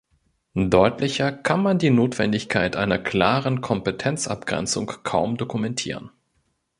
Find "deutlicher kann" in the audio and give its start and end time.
0.55-1.61